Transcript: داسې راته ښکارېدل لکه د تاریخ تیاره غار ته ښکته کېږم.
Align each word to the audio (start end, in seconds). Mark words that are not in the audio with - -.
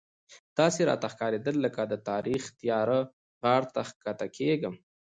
داسې 0.59 0.81
راته 0.89 1.07
ښکارېدل 1.13 1.55
لکه 1.65 1.81
د 1.91 1.93
تاریخ 2.09 2.43
تیاره 2.59 2.99
غار 3.41 3.63
ته 3.73 3.81
ښکته 3.89 4.27
کېږم. 4.37 4.75